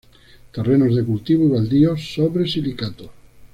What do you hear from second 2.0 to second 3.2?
sobre silicatos.